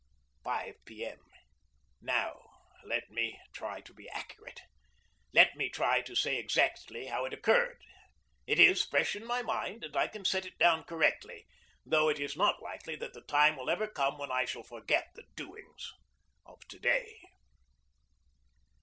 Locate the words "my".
9.23-9.43